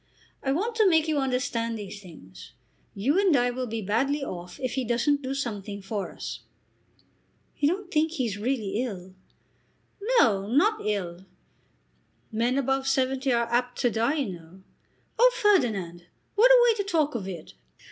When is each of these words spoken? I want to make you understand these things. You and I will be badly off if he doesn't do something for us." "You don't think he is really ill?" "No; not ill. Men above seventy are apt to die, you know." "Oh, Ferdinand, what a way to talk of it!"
I 0.41 0.51
want 0.51 0.73
to 0.77 0.89
make 0.89 1.07
you 1.07 1.19
understand 1.19 1.77
these 1.77 2.01
things. 2.01 2.53
You 2.95 3.19
and 3.19 3.37
I 3.37 3.51
will 3.51 3.67
be 3.67 3.83
badly 3.83 4.23
off 4.23 4.59
if 4.59 4.73
he 4.73 4.83
doesn't 4.83 5.21
do 5.21 5.35
something 5.35 5.79
for 5.79 6.11
us." 6.11 6.39
"You 7.59 7.67
don't 7.67 7.91
think 7.91 8.13
he 8.13 8.25
is 8.25 8.39
really 8.39 8.81
ill?" 8.81 9.13
"No; 10.17 10.47
not 10.47 10.83
ill. 10.83 11.27
Men 12.31 12.57
above 12.57 12.87
seventy 12.87 13.31
are 13.31 13.45
apt 13.51 13.77
to 13.81 13.91
die, 13.91 14.15
you 14.15 14.33
know." 14.39 14.63
"Oh, 15.19 15.31
Ferdinand, 15.35 16.07
what 16.33 16.49
a 16.49 16.61
way 16.67 16.73
to 16.77 16.83
talk 16.83 17.13
of 17.13 17.27
it!" 17.27 17.53